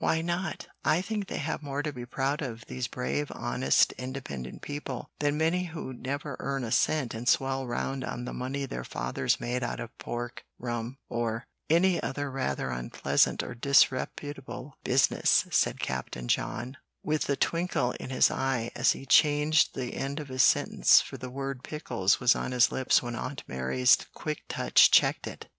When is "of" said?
2.41-2.65, 9.79-9.95, 20.19-20.29